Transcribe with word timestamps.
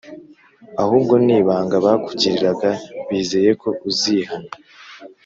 ahubwo 0.81 1.13
ni 1.25 1.33
ibanga 1.41 1.75
bakugiriraga 1.85 2.71
bizeye 3.07 3.51
ko 3.61 3.69
uzihana 3.89 4.49